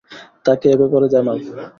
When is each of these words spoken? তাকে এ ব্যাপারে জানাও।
তাকে 0.45 0.65
এ 0.69 0.79
ব্যাপারে 0.79 1.07
জানাও। 1.13 1.37